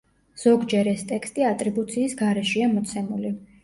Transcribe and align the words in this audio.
ზოგჯერ 0.43 0.89
ეს 0.93 1.05
ტექსტი 1.13 1.47
ატრიბუციის 1.53 2.19
გარეშეა 2.25 2.75
მოცემული. 2.77 3.39